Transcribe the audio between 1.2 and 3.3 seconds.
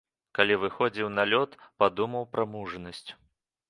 лёд, падумаў пра мужнасць.